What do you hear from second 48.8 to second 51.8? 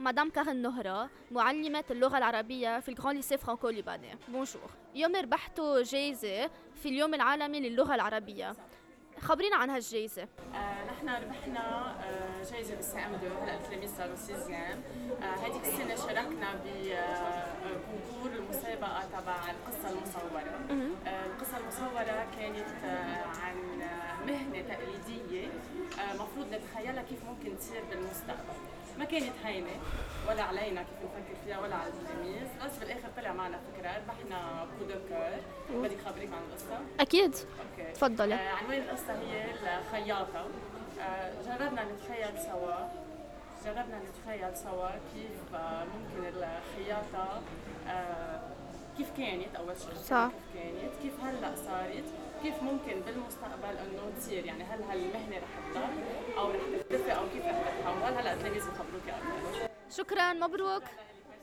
كيف كانت أول شيء صح. كيف كانت؟ كيف هلأ